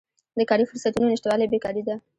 [0.37, 1.95] د کاري فرصتونو نشتوالی بیکاري ده.